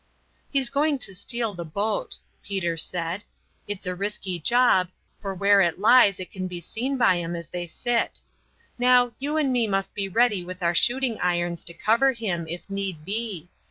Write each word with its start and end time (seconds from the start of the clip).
"He's 0.49 0.71
going 0.71 0.97
to 0.97 1.13
steal 1.13 1.53
the 1.53 1.63
boat," 1.63 2.17
Peter 2.41 2.75
said. 2.75 3.23
"It's 3.67 3.85
a 3.85 3.93
risky 3.93 4.39
job, 4.39 4.89
for 5.19 5.35
where 5.35 5.61
it 5.61 5.77
lies 5.79 6.19
it 6.19 6.31
can 6.31 6.47
be 6.47 6.59
seen 6.59 6.97
by 6.97 7.19
'em 7.19 7.35
as 7.35 7.49
they 7.49 7.67
sit. 7.67 8.19
Now, 8.79 9.11
you 9.19 9.37
and 9.37 9.53
me 9.53 9.67
must 9.67 9.93
be 9.93 10.09
ready 10.09 10.43
with 10.43 10.63
our 10.63 10.73
shooting 10.73 11.19
irons 11.19 11.63
to 11.65 11.75
cover 11.75 12.13
him, 12.13 12.47
if 12.47 12.67
need 12.67 13.05
be. 13.05 13.47